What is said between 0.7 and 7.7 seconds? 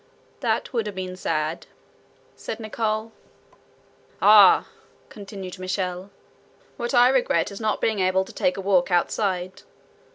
would have been sad," said Nicholl. "Ah!" continued Michel, "what I regret is